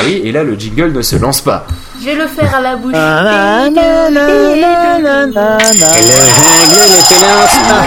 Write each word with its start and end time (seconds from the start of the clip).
Ah 0.00 0.04
oui, 0.06 0.22
et 0.24 0.30
là 0.30 0.44
le 0.44 0.54
jingle 0.54 0.92
ne 0.92 1.02
se 1.02 1.16
lance 1.16 1.40
pas. 1.40 1.66
Je 2.00 2.06
vais 2.06 2.14
le 2.14 2.28
faire 2.28 2.54
à 2.54 2.60
la 2.60 2.76
bouche. 2.76 2.92
Le 2.92 2.98
jingle 3.00 3.74
ne 6.86 7.02
se 7.02 7.14
lance 7.20 7.58
pas. 7.66 7.82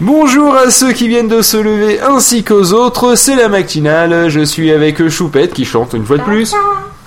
Bonjour 0.00 0.56
à 0.56 0.70
ceux 0.70 0.92
qui 0.92 1.08
viennent 1.08 1.28
de 1.28 1.42
se 1.42 1.58
lever 1.58 2.00
ainsi 2.00 2.44
qu'aux 2.44 2.72
autres, 2.72 3.14
c'est 3.14 3.36
la 3.36 3.50
matinale, 3.50 4.30
je 4.30 4.40
suis 4.40 4.72
avec 4.72 5.06
Choupette 5.10 5.52
qui 5.52 5.66
chante 5.66 5.92
une 5.92 6.06
fois 6.06 6.16
de 6.16 6.22
plus. 6.22 6.54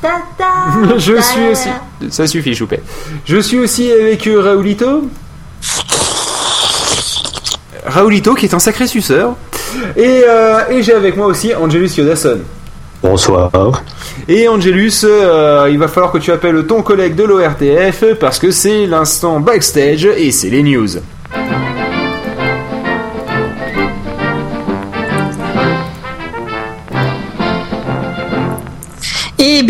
Je 0.97 1.21
suis 1.21 1.47
aussi... 1.49 1.69
Ça 2.09 2.27
suffit 2.27 2.53
Choupette. 2.55 2.83
Je 3.25 3.37
suis 3.37 3.57
aussi 3.57 3.91
avec 3.91 4.27
euh, 4.27 4.41
Raoulito. 4.41 5.09
Raoulito 7.85 8.35
qui 8.35 8.45
est 8.45 8.53
un 8.53 8.59
sacré 8.59 8.87
suceur. 8.87 9.35
Et, 9.95 10.23
euh, 10.27 10.61
et 10.69 10.83
j'ai 10.83 10.93
avec 10.93 11.17
moi 11.17 11.27
aussi 11.27 11.53
Angelus 11.55 11.89
Yodasson. 11.97 12.39
Bonsoir. 13.01 13.51
Et 14.27 14.47
Angelus, 14.47 14.91
euh, 15.03 15.67
il 15.71 15.77
va 15.77 15.87
falloir 15.87 16.11
que 16.11 16.17
tu 16.17 16.31
appelles 16.31 16.65
ton 16.65 16.81
collègue 16.81 17.15
de 17.15 17.23
l'ORTF 17.23 18.15
parce 18.19 18.39
que 18.39 18.51
c'est 18.51 18.85
l'instant 18.87 19.39
backstage 19.39 20.05
et 20.05 20.31
c'est 20.31 20.49
les 20.49 20.63
news. 20.63 20.87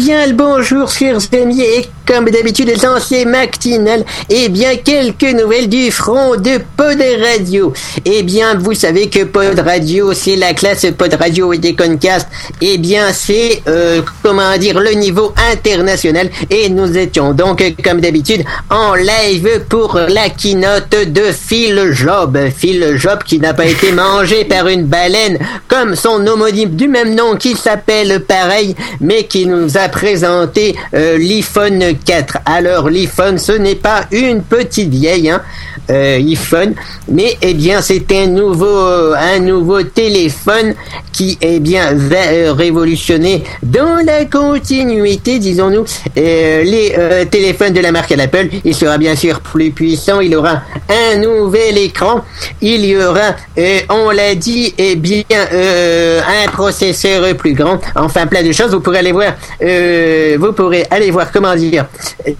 Bien, 0.07 0.25
le 0.25 0.31
bonjour, 0.31 0.89
chers 0.89 1.17
amis, 1.33 1.59
et 1.59 1.89
comme 2.07 2.29
d'habitude, 2.29 2.73
dans 2.81 2.99
ces 2.99 3.25
matinales, 3.25 4.05
eh 4.29 4.47
bien, 4.49 4.77
quelques 4.77 5.23
nouvelles 5.23 5.67
du 5.67 5.91
front 5.91 6.37
de 6.37 6.59
Pod 6.77 7.03
Radio. 7.21 7.73
Eh 8.05 8.23
bien, 8.23 8.55
vous 8.55 8.73
savez 8.73 9.09
que 9.09 9.25
Pod 9.25 9.59
Radio, 9.59 10.13
c'est 10.13 10.37
la 10.37 10.53
classe 10.53 10.85
Pod 10.97 11.13
Radio 11.13 11.51
et 11.51 11.57
des 11.57 11.75
Concast. 11.75 12.27
Eh 12.61 12.77
bien, 12.77 13.11
c'est, 13.11 13.61
euh, 13.67 14.01
comment 14.23 14.57
dire, 14.57 14.79
le 14.79 14.91
niveau 14.91 15.33
international. 15.51 16.29
Et 16.49 16.69
nous 16.69 16.97
étions 16.97 17.33
donc, 17.33 17.61
comme 17.83 17.99
d'habitude, 17.99 18.43
en 18.69 18.95
live 18.95 19.65
pour 19.69 19.99
la 20.07 20.29
keynote 20.29 20.95
de 21.07 21.23
Phil 21.33 21.89
Job. 21.91 22.37
Phil 22.55 22.95
Job 22.97 23.19
qui 23.25 23.39
n'a 23.39 23.53
pas 23.53 23.65
été 23.65 23.91
mangé 23.91 24.45
par 24.45 24.67
une 24.67 24.85
baleine, 24.85 25.37
comme 25.67 25.95
son 25.95 26.25
homonyme 26.25 26.69
du 26.69 26.87
même 26.87 27.13
nom 27.13 27.35
qui 27.35 27.55
s'appelle 27.55 28.23
pareil, 28.23 28.75
mais 29.01 29.25
qui 29.25 29.45
nous 29.45 29.77
a 29.77 29.89
présenté 29.89 30.75
euh, 30.93 31.17
l'iPhone 31.17 31.96
4. 32.03 32.39
Alors 32.45 32.89
l'iPhone, 32.89 33.37
ce 33.37 33.51
n'est 33.51 33.75
pas 33.75 34.05
une 34.11 34.41
petite 34.41 34.89
vieille, 34.89 35.29
hein, 35.29 35.41
euh, 35.89 36.17
iPhone, 36.17 36.73
mais 37.07 37.37
eh 37.41 37.53
bien 37.53 37.81
c'est 37.81 38.11
un 38.11 38.27
nouveau, 38.27 39.13
un 39.13 39.39
nouveau 39.39 39.83
téléphone 39.83 40.73
qui 41.13 41.37
eh 41.41 41.59
bien 41.59 41.93
va 41.93 42.27
euh, 42.31 42.53
révolutionner 42.53 43.43
dans 43.63 44.03
la 44.05 44.25
continuité, 44.25 45.39
disons-nous, 45.39 45.85
euh, 46.17 46.63
les 46.63 46.93
euh, 46.97 47.25
téléphones 47.25 47.73
de 47.73 47.79
la 47.79 47.91
marque 47.91 48.11
Apple. 48.11 48.49
Il 48.63 48.75
sera 48.75 48.97
bien 48.97 49.15
sûr 49.15 49.39
plus 49.41 49.71
puissant. 49.71 50.19
Il 50.19 50.35
aura 50.35 50.61
un 50.89 51.17
nouvel 51.17 51.77
écran. 51.77 52.21
Il 52.61 52.85
y 52.85 52.95
aura, 52.95 53.35
euh, 53.57 53.79
on 53.89 54.09
l'a 54.11 54.35
dit, 54.35 54.73
eh 54.77 54.95
bien 54.95 55.23
euh, 55.53 56.21
un 56.21 56.51
processeur 56.51 57.35
plus 57.35 57.53
grand. 57.53 57.79
Enfin 57.95 58.27
plein 58.27 58.43
de 58.43 58.51
choses. 58.51 58.71
Vous 58.71 58.79
pourrez 58.81 58.99
aller 58.99 59.11
voir. 59.11 59.33
euh, 59.61 60.37
vous 60.39 60.53
pourrez 60.53 60.85
aller 60.89 61.11
voir 61.11 61.31
comment 61.31 61.55
dire 61.55 61.85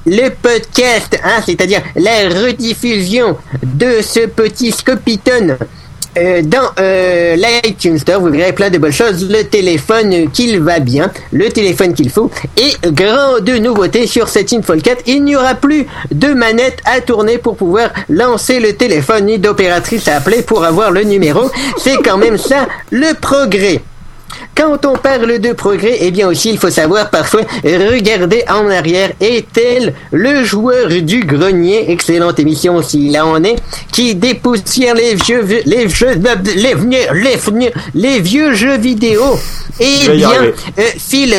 le 0.06 0.30
podcast, 0.30 1.20
hein, 1.24 1.42
c'est-à-dire 1.46 1.82
la 1.96 2.30
rediffusion 2.30 3.37
de 3.64 4.02
ce 4.02 4.28
petit 4.28 4.72
Scopiton 4.72 5.58
euh, 6.18 6.42
dans 6.42 6.72
euh, 6.80 7.36
l'iTunes 7.36 8.00
Store, 8.00 8.20
vous 8.20 8.30
verrez 8.30 8.54
plein 8.54 8.70
de 8.70 8.78
bonnes 8.78 8.92
choses. 8.92 9.30
Le 9.30 9.44
téléphone 9.44 10.32
qu'il 10.32 10.60
va 10.62 10.80
bien, 10.80 11.12
le 11.32 11.50
téléphone 11.50 11.94
qu'il 11.94 12.10
faut. 12.10 12.32
Et 12.58 12.72
grande 12.90 13.48
nouveauté 13.50 14.08
sur 14.08 14.28
cette 14.28 14.52
Infol 14.52 14.82
4, 14.82 15.04
il 15.06 15.24
n'y 15.24 15.36
aura 15.36 15.54
plus 15.54 15.86
de 16.12 16.30
manette 16.34 16.80
à 16.86 17.02
tourner 17.02 17.38
pour 17.38 17.56
pouvoir 17.56 17.90
lancer 18.10 18.60
le 18.60 18.74
téléphone, 18.74 19.26
ni 19.26 19.38
d'opératrice 19.38 20.08
à 20.08 20.16
appeler 20.18 20.42
pour 20.42 20.64
avoir 20.66 20.92
le 20.92 21.04
numéro. 21.04 21.52
C'est 21.78 21.98
quand 22.04 22.18
même 22.18 22.38
ça 22.38 22.68
le 22.92 23.14
progrès. 23.14 23.82
Quand 24.56 24.86
on 24.86 24.98
parle 24.98 25.40
de 25.40 25.54
progrès, 25.54 25.98
eh 26.02 26.12
bien 26.12 26.28
aussi, 26.28 26.50
il 26.52 26.58
faut 26.58 26.70
savoir 26.70 27.10
parfois 27.10 27.42
regarder 27.64 28.44
en 28.50 28.70
arrière. 28.70 29.12
Est-elle 29.22 29.94
le 30.12 30.44
joueur 30.44 30.90
du 30.90 31.22
grenier, 31.22 31.92
excellente 31.92 32.40
émission 32.40 32.82
s'il 32.82 33.18
en 33.20 33.42
est, 33.44 33.56
qui 33.92 34.16
dépoussière 34.16 34.96
les 34.96 35.16
vieux, 35.16 35.46
les 35.66 35.88
jeux, 35.90 36.16
les, 36.46 36.74
vieux- 36.76 37.14
les, 37.14 37.36
vieux- 37.36 37.72
les 37.96 38.20
vieux 38.20 38.54
jeux 38.54 38.78
vidéo 38.78 39.22
Eh 39.80 39.86
bien, 40.16 40.30
euh, 40.80 40.84
Phil 40.98 41.34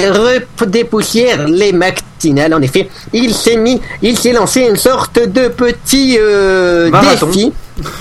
redépoussière 0.58 1.46
les 1.48 1.72
matinales. 1.72 2.54
En 2.54 2.62
effet, 2.62 2.88
il 3.12 3.34
s'est 3.34 3.56
mis, 3.56 3.80
il 4.02 4.18
s'est 4.18 4.32
lancé 4.32 4.60
une 4.62 4.76
sorte 4.76 5.18
de 5.18 5.48
petit 5.48 6.16
euh, 6.20 6.90
défi. 7.32 7.52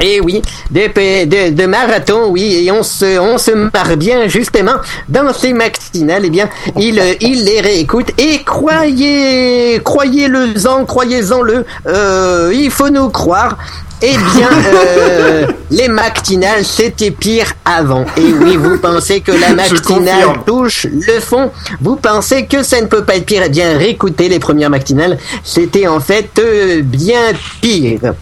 Et 0.00 0.20
oui, 0.20 0.40
de, 0.70 0.86
de, 1.24 1.50
de 1.50 1.66
marathon, 1.66 2.28
oui, 2.28 2.64
et 2.64 2.70
on 2.70 2.82
se, 2.84 3.18
on 3.18 3.36
se 3.36 3.50
marre 3.50 3.96
bien 3.96 4.28
justement 4.28 4.76
dans 5.08 5.32
ces 5.32 5.52
matinales. 5.52 6.22
Eh 6.24 6.30
bien, 6.30 6.48
il, 6.78 7.02
il 7.20 7.44
les 7.44 7.60
réécoute 7.60 8.10
et 8.16 8.42
croyez, 8.44 9.80
croyez-le-en, 9.82 10.84
croyez-en-le, 10.84 11.64
euh, 11.86 12.52
il 12.54 12.70
faut 12.70 12.90
nous 12.90 13.08
croire. 13.08 13.56
Eh 14.00 14.12
bien, 14.12 14.48
euh, 14.72 15.46
les 15.72 15.88
matinales, 15.88 16.64
c'était 16.64 17.10
pire 17.10 17.52
avant. 17.64 18.04
Et 18.16 18.32
oui, 18.40 18.56
vous 18.56 18.78
pensez 18.78 19.20
que 19.20 19.32
la 19.32 19.52
matinale 19.54 20.44
touche 20.46 20.86
le 20.92 21.18
fond? 21.18 21.50
Vous 21.80 21.96
pensez 21.96 22.46
que 22.46 22.62
ça 22.62 22.80
ne 22.80 22.86
peut 22.86 23.02
pas 23.02 23.16
être 23.16 23.26
pire? 23.26 23.42
Eh 23.44 23.48
bien, 23.48 23.76
réécoutez 23.76 24.28
les 24.28 24.38
premières 24.38 24.70
matinales. 24.70 25.18
C'était 25.42 25.88
en 25.88 25.98
fait 25.98 26.30
euh, 26.38 26.82
bien 26.82 27.32
pire. 27.60 28.14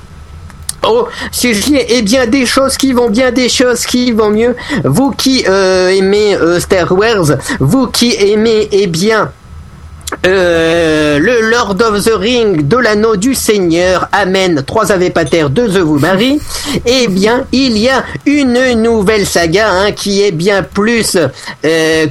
Au 0.87 1.09
sujet, 1.33 1.87
eh 1.89 2.03
bien, 2.03 2.27
des 2.27 2.47
choses 2.47 2.77
qui 2.77 2.93
vont 2.93 3.11
bien, 3.11 3.33
des 3.33 3.49
choses 3.49 3.85
qui 3.85 4.13
vont 4.13 4.31
mieux. 4.31 4.55
Vous 4.85 5.11
qui 5.11 5.45
euh, 5.49 5.89
aimez 5.91 6.37
euh, 6.37 6.61
Star 6.61 6.93
Wars, 6.93 7.37
vous 7.59 7.89
qui 7.89 8.15
aimez, 8.15 8.69
eh 8.71 8.87
bien, 8.87 9.33
euh, 10.25 11.19
le 11.19 11.51
Lord 11.51 11.77
of 11.83 12.05
the 12.05 12.13
Ring 12.15 12.69
de 12.69 12.77
l'anneau 12.77 13.17
du 13.17 13.35
Seigneur, 13.35 14.09
Amen, 14.13 14.63
trois 14.65 14.93
Ave 14.93 15.11
Pater, 15.11 15.47
deux 15.51 15.69
The 15.69 15.79
vous 15.79 15.99
Marie, 15.99 16.41
eh 16.85 17.09
bien, 17.09 17.45
il 17.51 17.77
y 17.79 17.89
a 17.89 18.05
une 18.25 18.81
nouvelle 18.81 19.27
saga 19.27 19.69
hein, 19.69 19.93
qui 19.93 20.23
est 20.23 20.31
bien 20.31 20.63
plus 20.63 21.19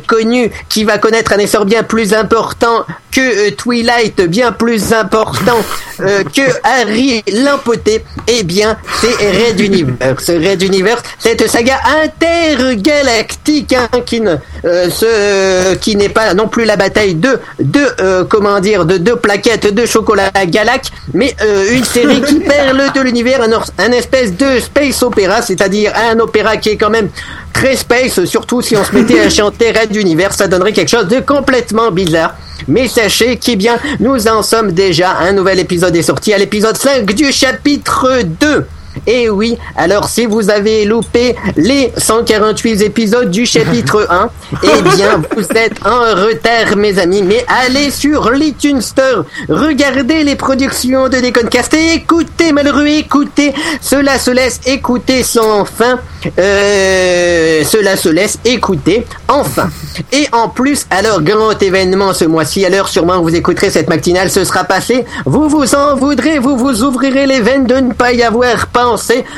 connue, 0.08 0.52
qui 0.68 0.84
va 0.84 0.98
connaître 0.98 1.32
un 1.32 1.38
essor 1.38 1.64
bien 1.64 1.84
plus 1.84 2.14
important 2.14 2.86
que 3.16 3.22
euh, 3.22 3.52
Twilight, 3.52 4.22
bien 4.24 4.52
plus 4.52 4.92
important 4.92 5.58
euh, 6.02 6.24
que 6.24 6.42
Harry 6.64 7.24
l'Empoté, 7.32 8.04
eh 8.28 8.44
bien, 8.44 8.76
c'est 9.00 9.16
Red 9.16 9.60
Universe. 9.60 10.30
Red 10.30 10.62
Universe, 10.62 11.02
cette 11.18 11.48
saga 11.48 11.80
intergalactique 12.04 13.72
hein, 13.74 13.88
qui 14.06 14.20
ne 14.20 14.36
euh, 14.66 14.90
ce, 14.90 15.76
qui 15.76 15.96
n'est 15.96 16.10
pas 16.10 16.34
non 16.34 16.50
plus 16.50 16.66
la 16.66 16.76
bataille 16.76 17.16
de 17.16 17.40
de 17.60 18.24
comment 18.24 18.60
dire 18.60 18.86
de 18.86 18.98
deux 18.98 19.16
plaquettes 19.16 19.74
de 19.74 19.86
chocolat 19.86 20.32
Galac, 20.48 20.88
mais 21.14 21.36
une 21.72 21.86
série 21.86 22.22
qui 22.22 22.40
perle 22.40 22.92
de 22.94 23.02
l'univers, 23.02 23.42
un, 23.42 23.84
un 23.84 23.92
espèce 23.92 24.36
de 24.36 24.60
space 24.60 25.02
opéra, 25.04 25.42
c'est-à-dire 25.42 25.94
un 25.96 26.20
opéra 26.20 26.58
qui 26.58 26.70
est 26.70 26.78
quand 26.78 26.90
même 26.90 27.10
très 27.54 27.78
space, 27.78 28.26
surtout 28.26 28.62
si 28.62 28.76
on 28.76 28.84
se 28.84 28.94
mettait 28.94 29.22
à 29.22 29.30
chanter 29.40 29.72
Red 29.72 29.96
Universe, 29.96 30.38
ça 30.38 30.48
donnerait 30.48 30.74
quelque 30.74 30.90
chose 30.90 31.08
de 31.08 31.22
complètement 31.22 31.92
bizarre. 31.92 32.36
Mais 32.68 32.88
sachez 32.88 33.38
qu'eh 33.38 33.56
bien, 33.56 33.78
nous 34.00 34.28
en 34.28 34.44
sommes 34.44 34.72
déjà. 34.72 35.18
Un 35.20 35.34
nouvel 35.34 35.60
épisode 35.60 35.96
est 35.96 36.02
sorti 36.02 36.34
à 36.34 36.38
l'épisode 36.38 36.78
5 36.78 37.06
du 37.14 37.32
chapitre 37.32 38.22
2. 38.40 38.66
Et 39.08 39.30
oui, 39.30 39.58
alors 39.76 40.10
si 40.10 40.26
vous 40.26 40.50
avez 40.50 40.86
loupé 40.86 41.36
les 41.56 41.94
148 41.96 42.82
épisodes 42.82 43.30
du 43.30 43.46
chapitre 43.46 44.08
1, 44.10 44.30
eh 44.64 44.82
bien 44.96 45.22
vous 45.36 45.46
êtes 45.56 45.86
en 45.86 46.16
retard 46.26 46.76
mes 46.76 46.98
amis, 46.98 47.22
mais 47.22 47.46
allez 47.48 47.92
sur 47.92 48.32
l'iTunes 48.32 48.82
Store, 48.82 49.26
regardez 49.48 50.24
les 50.24 50.36
productions 50.36 51.08
de 51.08 51.18
Déconcast. 51.18 51.74
Et 51.76 51.94
écoutez 51.94 52.52
malheureux, 52.52 52.88
écoutez, 52.88 53.54
cela 53.80 54.18
se 54.18 54.32
laisse 54.32 54.60
écouter 54.66 55.22
sans 55.22 55.66
fin, 55.66 56.00
euh, 56.40 57.64
cela 57.64 57.98
se 57.98 58.10
laisse 58.10 58.40
écouter 58.44 59.06
enfin. 59.28 59.70
Et 60.12 60.28
en 60.32 60.50
plus, 60.50 60.88
alors 60.90 61.22
grand 61.22 61.62
événement 61.62 62.14
ce 62.14 62.26
mois-ci, 62.26 62.66
alors 62.66 62.88
sûrement 62.88 63.22
vous 63.22 63.36
écouterez 63.36 63.70
cette 63.70 63.88
matinale, 63.88 64.32
ce 64.32 64.44
sera 64.44 64.64
passé, 64.64 65.06
vous 65.26 65.48
vous 65.48 65.76
en 65.76 65.96
voudrez, 65.96 66.40
vous 66.40 66.58
vous 66.58 66.84
ouvrirez 66.84 67.28
les 67.28 67.42
veines 67.42 67.66
de 67.68 67.76
ne 67.76 67.94
pas 67.94 68.12
y 68.12 68.24
avoir 68.24 68.68
pensé 68.68 68.95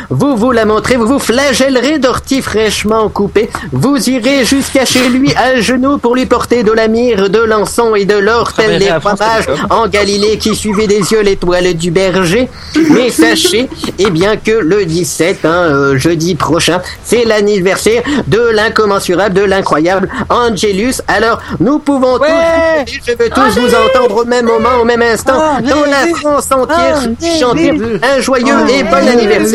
vous 0.09 0.35
vous 0.35 0.51
la 0.51 0.65
montrez, 0.65 0.97
vous 0.97 1.07
vous 1.07 1.19
flagellerez 1.19 1.99
d'orties 1.99 2.41
fraîchement 2.41 3.09
coupées, 3.09 3.49
vous 3.71 4.09
irez 4.09 4.45
jusqu'à 4.45 4.85
chez 4.85 5.09
lui 5.09 5.33
à 5.35 5.59
genoux 5.61 5.97
pour 5.97 6.15
lui 6.15 6.25
porter 6.25 6.63
de 6.63 6.71
la 6.71 6.87
myrrhe, 6.87 7.29
de 7.29 7.39
l'encens 7.39 7.97
et 7.97 8.05
de 8.05 8.15
l'or, 8.15 8.53
tel 8.53 8.79
les 8.79 8.87
fromages 8.99 9.47
en 9.69 9.87
Galilée 9.87 10.37
qui 10.37 10.55
suivaient 10.55 10.87
des 10.87 11.11
yeux 11.11 11.21
l'étoile 11.21 11.73
du 11.73 11.91
berger. 11.91 12.49
Mais 12.89 13.09
sachez, 13.09 13.69
eh 13.99 14.09
bien, 14.09 14.37
que 14.37 14.51
le 14.51 14.85
17, 14.85 15.45
hein, 15.45 15.49
euh, 15.49 15.97
jeudi 15.97 16.35
prochain, 16.35 16.81
c'est 17.03 17.25
l'anniversaire 17.25 18.03
de 18.27 18.39
l'incommensurable, 18.39 19.35
de 19.35 19.43
l'incroyable 19.43 20.09
Angelus. 20.29 21.01
Alors, 21.07 21.41
nous 21.59 21.79
pouvons 21.79 22.17
tous, 22.17 22.93
je 23.05 23.11
veux 23.11 23.29
tous 23.29 23.59
vous 23.59 23.73
entendre 23.75 24.23
au 24.23 24.25
même 24.25 24.45
moment, 24.45 24.81
au 24.81 24.85
même 24.85 25.01
instant, 25.01 25.37
dans 25.61 25.85
la 25.85 26.15
France 26.15 26.51
entière, 26.51 27.01
chanter 27.39 27.71
un 28.03 28.21
joyeux 28.21 28.69
et 28.69 28.83
bon 28.83 29.07
anniversaire. 29.07 29.46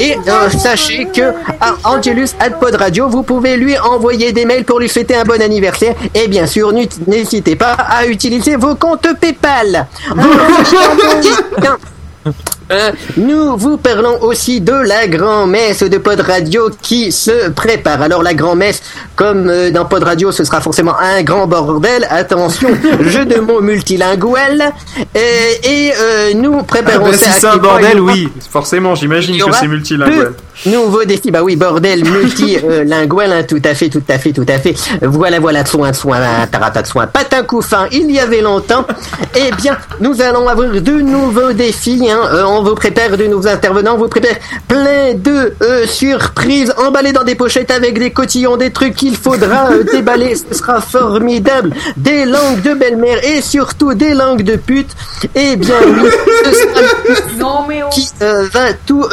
Et 0.00 0.16
euh, 0.26 0.50
sachez 0.50 1.06
que 1.06 1.32
à 1.60 1.74
Angelus 1.84 2.28
Pod 2.58 2.74
Radio, 2.74 3.08
vous 3.08 3.22
pouvez 3.22 3.56
lui 3.56 3.78
envoyer 3.78 4.32
des 4.32 4.44
mails 4.44 4.64
pour 4.64 4.80
lui 4.80 4.88
souhaiter 4.88 5.14
un 5.14 5.24
bon 5.24 5.40
anniversaire. 5.40 5.94
Et 6.14 6.28
bien 6.28 6.46
sûr, 6.46 6.72
n'hésitez 7.06 7.56
pas 7.56 7.72
à 7.72 8.06
utiliser 8.06 8.56
vos 8.56 8.74
comptes 8.74 9.06
PayPal. 9.20 9.86
Euh, 12.72 12.92
nous 13.18 13.56
vous 13.56 13.76
parlons 13.76 14.22
aussi 14.22 14.62
de 14.62 14.72
la 14.72 15.06
grand-messe 15.06 15.82
de 15.82 15.98
Pod 15.98 16.20
Radio 16.20 16.70
qui 16.80 17.12
se 17.12 17.50
prépare. 17.50 18.00
Alors 18.00 18.22
la 18.22 18.32
grand-messe, 18.32 18.82
comme 19.14 19.48
euh, 19.48 19.70
dans 19.70 19.84
Pod 19.84 20.02
Radio, 20.02 20.32
ce 20.32 20.42
sera 20.42 20.62
forcément 20.62 20.94
un 20.98 21.22
grand 21.22 21.46
bordel. 21.46 22.06
Attention, 22.08 22.70
jeu 23.00 23.26
de 23.26 23.40
mots 23.40 23.60
multilinguel. 23.60 24.72
Euh, 25.16 25.52
et 25.64 25.92
nous 26.34 26.62
préparons 26.62 27.06
ah 27.08 27.10
bah, 27.10 27.16
Si 27.16 27.40
c'est 27.40 27.46
un 27.46 27.58
bordel, 27.58 28.00
oui, 28.00 28.28
forcément, 28.50 28.94
j'imagine 28.94 29.36
que 29.38 29.52
c'est 29.52 29.68
multilinguel. 29.68 30.32
Nouveau 30.64 31.04
défi, 31.04 31.30
bah 31.30 31.42
oui, 31.42 31.56
bordel 31.56 32.04
multilinguel, 32.10 33.32
hein, 33.32 33.42
tout 33.46 33.62
à 33.64 33.74
fait, 33.74 33.88
tout 33.88 34.02
à 34.08 34.18
fait, 34.18 34.32
tout 34.32 34.46
à 34.48 34.58
fait. 34.58 34.74
Voilà, 35.02 35.40
voilà, 35.40 35.66
soin, 35.66 35.92
soin, 35.92 36.20
tarata 36.50 36.82
de 36.82 36.86
soin, 36.86 37.06
patin 37.06 37.42
coup 37.42 37.60
fin, 37.60 37.86
il 37.92 38.10
y 38.10 38.18
avait 38.18 38.40
longtemps. 38.40 38.86
Eh 39.34 39.50
bien, 39.56 39.76
nous 40.00 40.22
allons 40.22 40.48
avoir 40.48 40.70
de 40.70 41.00
nouveaux 41.00 41.52
défis. 41.52 42.08
Hein, 42.10 42.44
on 42.46 42.61
vous 42.62 42.74
prépare 42.74 43.16
de 43.16 43.24
nouveaux 43.26 43.48
intervenants, 43.48 43.94
on 43.94 43.98
vous 43.98 44.08
prépare 44.08 44.36
plein 44.68 45.14
de 45.14 45.54
euh, 45.62 45.86
surprises 45.86 46.72
emballées 46.78 47.12
dans 47.12 47.24
des 47.24 47.34
pochettes 47.34 47.70
avec 47.70 47.98
des 47.98 48.10
cotillons, 48.10 48.56
des 48.56 48.70
trucs 48.70 48.94
qu'il 48.94 49.16
faudra 49.16 49.70
euh, 49.70 49.84
déballer. 49.92 50.34
Ce 50.34 50.54
sera 50.54 50.80
formidable. 50.80 51.72
Des 51.96 52.24
langues 52.24 52.62
de 52.62 52.74
belle-mère 52.74 53.24
et 53.24 53.40
surtout 53.40 53.94
des 53.94 54.14
langues 54.14 54.42
de 54.42 54.56
pute. 54.56 54.90
Eh 55.34 55.56
bien 55.56 55.76
oui, 55.86 56.10
ce 56.44 56.52
sera 56.52 57.90
qui 57.90 58.08
euh, 58.22 58.46
va 58.52 58.72
tout, 58.72 59.04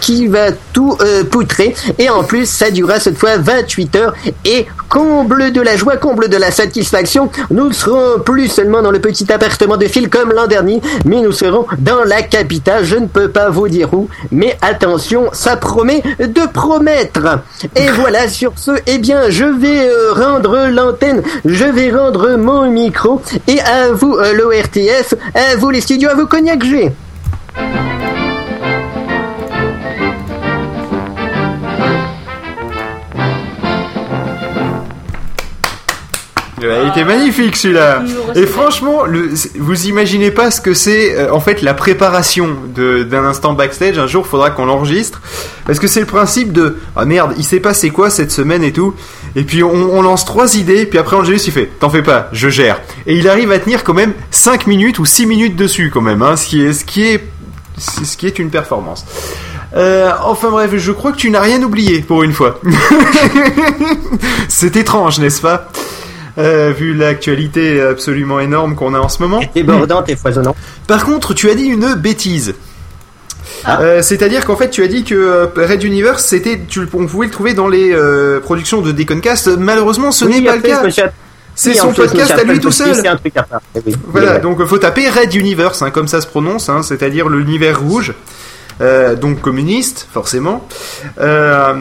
qui 0.00 0.26
va 0.26 0.52
tout 0.72 0.96
poutrer. 1.30 1.74
Et 1.98 2.08
en 2.08 2.24
plus, 2.24 2.48
ça 2.48 2.70
durera 2.70 3.00
cette 3.00 3.18
fois 3.18 3.36
28 3.38 3.96
heures. 3.96 4.14
Et 4.44 4.66
comble 4.94 5.50
de 5.50 5.60
la 5.60 5.76
joie, 5.76 5.96
comble 5.96 6.28
de 6.28 6.36
la 6.36 6.52
satisfaction, 6.52 7.28
nous 7.50 7.72
serons 7.72 8.20
plus 8.20 8.46
seulement 8.46 8.80
dans 8.80 8.92
le 8.92 9.00
petit 9.00 9.30
appartement 9.32 9.76
de 9.76 9.86
fil 9.86 10.08
comme 10.08 10.32
l'an 10.32 10.46
dernier, 10.46 10.80
mais 11.04 11.20
nous 11.20 11.32
serons 11.32 11.66
dans 11.78 12.04
la 12.04 12.22
capitale 12.22 12.84
je 12.84 12.94
ne 12.94 13.06
peux 13.06 13.28
pas 13.28 13.50
vous 13.50 13.66
dire 13.66 13.92
où, 13.92 14.08
mais 14.30 14.56
attention, 14.62 15.30
ça 15.32 15.56
promet 15.56 16.00
de 16.20 16.46
promettre. 16.52 17.40
Et 17.74 17.88
voilà, 17.90 18.28
sur 18.28 18.52
ce, 18.54 18.70
eh 18.86 18.98
bien, 18.98 19.30
je 19.30 19.44
vais 19.46 19.88
euh, 19.88 20.12
rendre 20.12 20.68
l'antenne, 20.70 21.24
je 21.44 21.64
vais 21.64 21.90
rendre 21.90 22.36
mon 22.36 22.70
micro, 22.70 23.20
et 23.48 23.60
à 23.62 23.90
vous 23.90 24.14
euh, 24.14 24.32
l'ORTF, 24.32 25.14
à 25.34 25.56
vous 25.56 25.70
les 25.70 25.80
studios, 25.80 26.10
à 26.10 26.14
vous 26.14 26.26
Cognac 26.26 26.62
G. 26.62 26.92
Il 36.64 36.88
était 36.90 37.04
magnifique 37.04 37.56
celui-là. 37.56 38.02
Et 38.34 38.46
franchement, 38.46 39.02
vous 39.58 39.86
imaginez 39.86 40.30
pas 40.30 40.50
ce 40.50 40.60
que 40.60 40.74
c'est 40.74 41.14
euh, 41.14 41.32
en 41.32 41.40
fait 41.40 41.62
la 41.62 41.74
préparation 41.74 42.56
d'un 42.74 43.24
instant 43.24 43.52
backstage. 43.52 43.98
Un 43.98 44.06
jour, 44.06 44.24
il 44.26 44.30
faudra 44.30 44.50
qu'on 44.50 44.66
l'enregistre 44.66 45.20
parce 45.66 45.78
que 45.78 45.86
c'est 45.86 46.00
le 46.00 46.06
principe 46.06 46.52
de 46.52 46.78
ah 46.96 47.04
merde, 47.04 47.34
il 47.36 47.44
s'est 47.44 47.60
passé 47.60 47.90
quoi 47.90 48.10
cette 48.10 48.30
semaine 48.30 48.62
et 48.62 48.72
tout. 48.72 48.94
Et 49.36 49.42
puis 49.44 49.62
on, 49.62 50.02
lance 50.02 50.24
trois 50.24 50.56
idées, 50.56 50.86
puis 50.86 50.98
après 50.98 51.16
Angelus 51.16 51.40
il 51.46 51.52
fait 51.52 51.66
t'en 51.80 51.90
fais 51.90 52.02
pas, 52.02 52.28
je 52.32 52.48
gère. 52.48 52.80
Et 53.06 53.16
il 53.16 53.28
arrive 53.28 53.50
à 53.50 53.58
tenir 53.58 53.82
quand 53.82 53.94
même 53.94 54.12
5 54.30 54.66
minutes 54.66 54.98
ou 54.98 55.04
6 55.04 55.26
minutes 55.26 55.56
dessus 55.56 55.90
quand 55.92 56.02
même, 56.02 56.22
hein, 56.22 56.36
ce 56.36 56.46
qui 56.46 56.64
est 56.64 56.72
ce 56.72 56.84
qui 56.84 57.02
est 57.02 57.24
ce 57.78 58.16
qui 58.16 58.26
est 58.26 58.38
une 58.38 58.50
performance. 58.50 59.04
Euh, 59.76 60.12
enfin 60.22 60.50
bref, 60.50 60.70
je 60.76 60.92
crois 60.92 61.10
que 61.10 61.16
tu 61.16 61.30
n'as 61.30 61.40
rien 61.40 61.60
oublié 61.62 62.00
pour 62.00 62.22
une 62.22 62.32
fois. 62.32 62.60
c'est 64.48 64.76
étrange, 64.76 65.18
n'est-ce 65.18 65.40
pas? 65.40 65.68
Euh, 66.38 66.72
vu 66.76 66.94
l'actualité 66.94 67.80
absolument 67.80 68.40
énorme 68.40 68.74
qu'on 68.74 68.94
a 68.94 68.98
en 68.98 69.08
ce 69.08 69.22
moment. 69.22 69.40
Débordante 69.54 70.08
et 70.08 70.16
foisonnante. 70.16 70.56
Par 70.86 71.04
contre, 71.04 71.34
tu 71.34 71.48
as 71.50 71.54
dit 71.54 71.64
une 71.64 71.94
bêtise. 71.94 72.54
Ah. 73.64 73.80
Euh, 73.80 74.02
c'est-à-dire 74.02 74.44
qu'en 74.44 74.56
fait, 74.56 74.70
tu 74.70 74.82
as 74.82 74.88
dit 74.88 75.04
que 75.04 75.14
euh, 75.14 75.46
Red 75.56 75.82
Universe, 75.82 76.24
c'était, 76.24 76.60
tu, 76.68 76.80
on 76.92 77.06
pouvait 77.06 77.26
le 77.26 77.32
trouver 77.32 77.54
dans 77.54 77.68
les 77.68 77.96
productions 78.42 78.80
de 78.80 78.92
Deconcast. 78.92 79.48
Malheureusement, 79.58 80.12
ce 80.12 80.24
n'est 80.24 80.42
pas 80.42 80.56
le 80.56 80.62
cas. 80.62 80.82
C'est 81.56 81.74
son 81.74 81.92
podcast 81.92 82.32
à 82.32 82.42
lui 82.42 82.58
tout 82.58 82.72
seul. 82.72 82.96
Eh 83.76 83.92
voilà, 84.08 84.38
donc 84.38 84.64
faut 84.64 84.78
taper 84.78 85.08
Red 85.08 85.34
Universe, 85.34 85.82
hein, 85.82 85.90
comme 85.90 86.08
ça 86.08 86.20
se 86.20 86.26
prononce, 86.26 86.68
hein, 86.68 86.82
c'est-à-dire 86.82 87.28
l'univers 87.28 87.80
rouge. 87.80 88.12
Euh, 88.80 89.14
donc 89.14 89.40
communiste, 89.40 90.08
forcément. 90.12 90.66
Euh, 91.20 91.74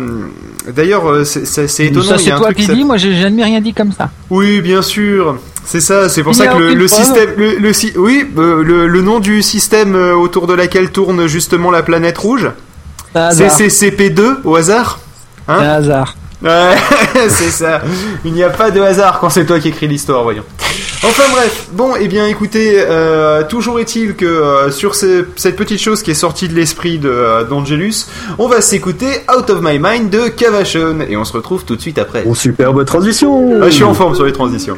D'ailleurs, 0.68 1.10
euh, 1.10 1.24
c'est 1.26 1.86
étonnant. 1.86 2.06
Ça, 2.06 2.18
c'est 2.18 2.30
toi 2.30 2.54
qui 2.54 2.68
dis, 2.68 2.84
moi 2.84 2.98
j'ai 2.98 3.16
jamais 3.16 3.44
rien 3.44 3.60
dit 3.60 3.74
comme 3.74 3.92
ça. 3.92 4.10
Oui, 4.30 4.62
bien 4.62 4.82
sûr. 4.82 5.40
C'est 5.66 5.82
ça, 5.82 6.08
c'est 6.10 6.24
pour 6.24 6.36
ça 6.36 6.48
que 6.48 6.58
le, 6.58 6.88
système, 6.88 7.32
le, 7.38 7.56
le, 7.56 7.72
oui, 7.98 8.26
le, 8.36 9.02
nom 9.02 9.20
du 9.20 9.42
système 9.42 9.96
autour 9.96 10.46
de 10.46 10.54
laquelle 10.54 10.92
tourne 10.92 11.26
justement 11.28 11.72
la 11.72 11.84
planète 11.84 12.18
rouge, 12.18 12.52
c'est 13.32 13.68
CP2 13.68 14.44
au 14.44 14.56
hasard. 14.56 15.00
Hein 15.48 15.60
hasard. 15.60 16.16
Ouais, 16.42 16.76
c'est 17.30 17.52
ça. 17.52 17.82
Il 18.26 18.34
n'y 18.34 18.44
a 18.44 18.50
pas 18.50 18.72
de 18.72 18.82
hasard 18.82 19.20
quand 19.20 19.30
c'est 19.30 19.46
toi 19.46 19.60
qui 19.60 19.70
écris 19.70 19.88
l'histoire, 19.88 20.24
voyons. 20.24 20.44
Enfin 21.06 21.24
bref, 21.32 21.68
bon, 21.74 21.98
et 21.98 22.04
eh 22.04 22.08
bien 22.08 22.28
écoutez, 22.28 22.78
euh, 22.80 23.44
toujours 23.44 23.78
est-il 23.82 24.16
que 24.16 24.24
euh, 24.24 24.72
sur 24.72 24.96
cette 24.96 25.58
petite 25.58 25.80
chose 25.80 26.02
qui 26.02 26.12
est 26.12 26.16
sortie 26.16 26.48
de 26.48 26.54
l'esprit 26.54 26.98
euh, 27.04 27.44
d'Angelus, 27.44 28.06
on 28.38 28.48
va 28.48 28.62
s'écouter 28.62 29.08
Out 29.38 29.50
of 29.50 29.60
My 29.62 29.80
Mind 29.80 30.10
de 30.10 30.30
Cavachon, 30.30 31.02
et 31.10 31.18
on 31.18 31.26
se 31.26 31.34
retrouve 31.34 31.66
tout 31.66 31.76
de 31.76 31.82
suite 31.82 31.98
après. 31.98 32.24
Oh, 32.26 32.34
superbe 32.34 32.86
transition 32.86 33.62
ah, 33.62 33.66
Je 33.66 33.72
suis 33.72 33.84
en 33.84 33.94
forme 33.94 34.16
sur 34.16 34.24
les 34.24 34.32
transitions. 34.32 34.78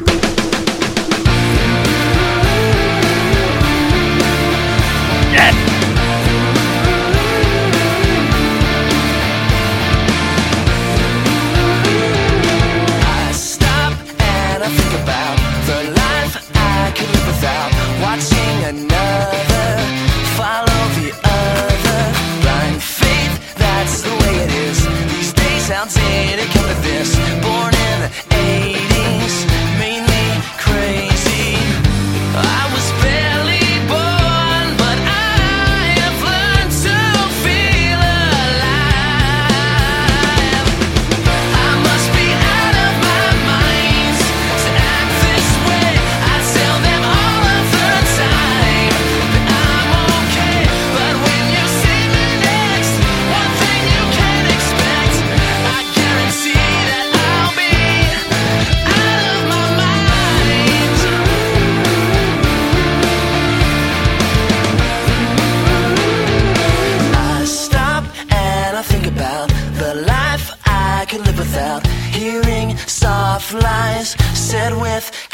watching 18.00 18.55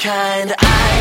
kind. 0.02 0.52
I 0.59 0.91